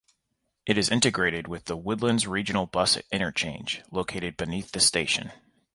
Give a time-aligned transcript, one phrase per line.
[0.65, 5.31] It is integrated with the Woodlands Regional Bus Interchange located beneath the station.